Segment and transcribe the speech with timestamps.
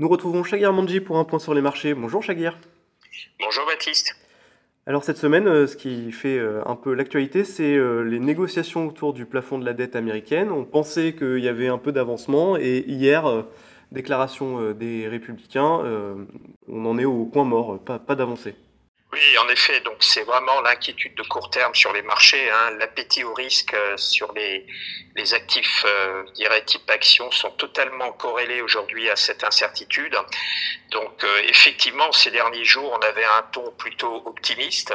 [0.00, 1.92] Nous retrouvons Shagir Manji pour un point sur les marchés.
[1.92, 2.58] Bonjour Shagir.
[3.38, 4.16] Bonjour Baptiste.
[4.86, 8.88] Alors cette semaine, euh, ce qui fait euh, un peu l'actualité, c'est euh, les négociations
[8.88, 10.52] autour du plafond de la dette américaine.
[10.52, 13.44] On pensait qu'il y avait un peu d'avancement et hier,
[13.92, 15.82] déclaration des républicains,
[16.66, 18.54] on en est au point mort, pas, pas d'avancée.
[19.20, 22.70] Oui, en effet, donc c'est vraiment l'inquiétude de court terme sur les marchés, hein.
[22.78, 24.66] l'appétit au risque euh, sur les,
[25.14, 30.16] les actifs, euh, je dirais type action, sont totalement corrélés aujourd'hui à cette incertitude.
[30.90, 34.94] Donc euh, effectivement, ces derniers jours, on avait un ton plutôt optimiste.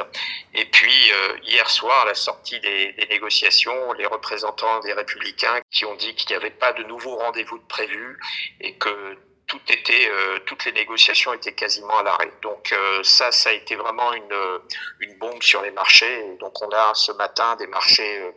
[0.54, 1.12] Et puis
[1.44, 6.16] hier soir, à la sortie des, des, négociations, les représentants des républicains qui ont dit
[6.16, 8.18] qu'il n'y avait pas de nouveaux rendez-vous de prévus
[8.60, 12.30] et que tout était, euh, toutes les négociations étaient quasiment à l'arrêt.
[12.42, 14.58] Donc euh, ça, ça a été vraiment une,
[15.00, 16.36] une bombe sur les marchés.
[16.40, 18.32] donc on a ce matin des marchés euh,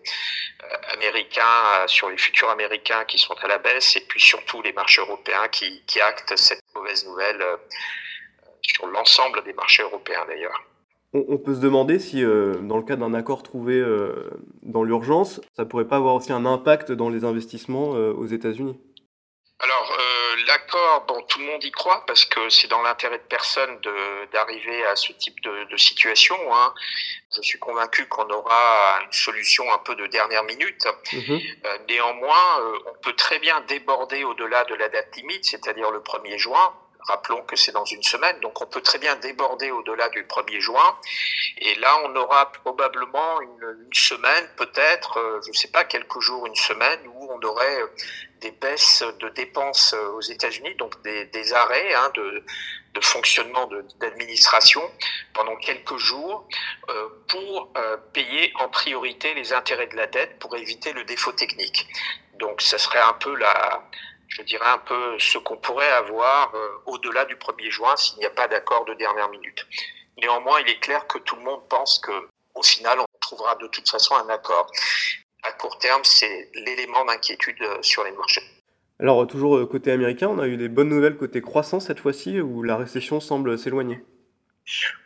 [0.93, 5.01] américains sur les futurs américains qui sont à la baisse, et puis surtout les marchés
[5.01, 7.43] européens qui, actent cette mauvaise nouvelle
[8.61, 10.63] sur l'ensemble des marchés européens d'ailleurs.
[11.13, 13.83] On, peut se demander si, dans le cas d'un accord trouvé
[14.61, 18.79] dans l'urgence, ça pourrait pas avoir aussi un impact dans les investissements aux États-Unis?
[20.49, 23.79] Alors, l'accord, bon, tout le monde y croit parce que c'est dans l'intérêt de personne
[24.31, 26.35] d'arriver à ce type de, de situation.
[26.53, 26.73] Hein.
[27.35, 30.87] Je suis convaincu qu'on aura une solution un peu de dernière minute.
[31.13, 31.39] Mhm.
[31.65, 35.99] Euh, néanmoins, euh, on peut très bien déborder au-delà de la date limite, c'est-à-dire le
[35.99, 36.73] 1er juin.
[37.07, 40.59] Rappelons que c'est dans une semaine, donc on peut très bien déborder au-delà du 1er
[40.59, 40.97] juin.
[41.57, 46.45] Et là, on aura probablement une, semaine, peut-être, euh, je ne sais pas, quelques jours,
[46.45, 47.83] une semaine, où on aurait
[48.41, 52.43] des baisses de dépenses euh, aux États-Unis, donc des, arrêts hein, de,
[53.01, 53.69] fonctionnement
[54.01, 54.81] d'administration
[55.33, 56.45] pendant quelques jours
[56.89, 61.31] euh, pour euh, payer en priorité les intérêts de la dette pour éviter le défaut
[61.31, 61.87] technique.
[62.39, 63.87] Donc, ce serait un peu la,
[64.29, 68.25] je dirais un peu ce qu'on pourrait avoir euh, au-delà du 1er juin s'il n'y
[68.25, 69.67] a pas d'accord de dernière minute.
[70.21, 72.11] Néanmoins, il est clair que tout le monde pense que
[72.55, 74.69] au final, on trouvera de toute façon un accord
[75.43, 78.43] à court terme, c'est l'élément d'inquiétude euh, sur les marchés.
[78.99, 82.41] Alors, toujours euh, côté américain, on a eu des bonnes nouvelles côté croissance cette fois-ci,
[82.41, 84.03] où la récession semble s'éloigner.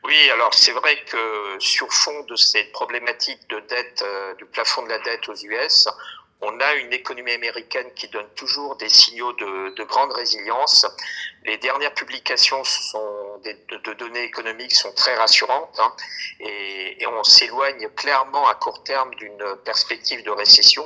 [0.04, 4.84] Oui, alors c'est vrai que sur fond de cette problématique de dette, euh, du plafond
[4.84, 5.88] de la dette aux US,
[6.44, 10.86] on a une économie américaine qui donne toujours des signaux de, de grande résilience.
[11.46, 12.62] Les dernières publications
[13.44, 15.94] de, données économiques sont très rassurantes hein,
[16.40, 20.86] et, on s'éloigne clairement à court terme d'une perspective de récession.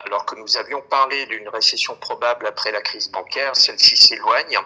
[0.00, 4.58] Alors que nous avions parlé d'une récession probable après la crise bancaire, celle-ci s'éloigne.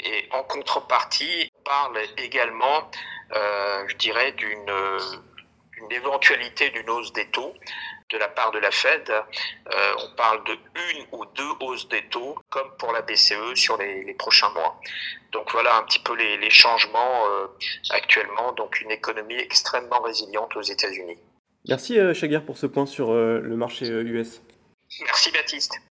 [0.00, 2.90] Et en contrepartie, on parle également,
[3.34, 4.72] euh, je dirais, d'une
[5.80, 7.54] une éventualité d'une hausse des taux
[8.10, 9.08] de la part de la Fed.
[9.10, 13.76] Euh, on parle de une ou deux hausses des taux, comme pour la BCE sur
[13.76, 14.80] les, les prochains mois.
[15.32, 17.46] Donc voilà un petit peu les, les changements euh,
[17.90, 18.52] actuellement.
[18.52, 21.18] Donc une économie extrêmement résiliente aux États-Unis.
[21.68, 24.42] Merci euh, Chaguer pour ce point sur euh, le marché US.
[25.04, 25.80] Merci Baptiste.